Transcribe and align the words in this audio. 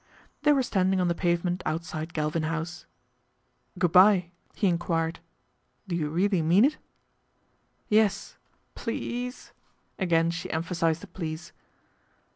They 0.41 0.51
were 0.51 0.63
stand 0.63 0.91
ing 0.95 0.99
on 0.99 1.09
the 1.09 1.13
pavement 1.13 1.61
outside 1.63 2.11
Galvin 2.11 2.41
House." 2.41 2.87
Good 3.77 3.91
bye/' 3.93 4.31
he 4.55 4.65
enquired." 4.65 5.19
Do 5.87 5.95
you 5.95 6.09
really 6.09 6.41
mean 6.41 6.65
it?"' 6.65 6.79
Yes, 7.87 8.35
ple 8.73 8.93
e 8.93 8.95
e 8.95 9.27
ase," 9.27 9.51
again 9.99 10.31
she 10.31 10.49
emphasised 10.49 11.01
the" 11.03 11.07
please." 11.19 11.51